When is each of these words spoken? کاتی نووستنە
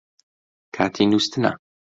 کاتی 0.75 1.03
نووستنە 1.09 1.51